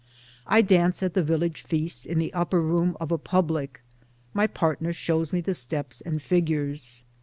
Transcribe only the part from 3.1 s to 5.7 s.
a public; my partner shows me the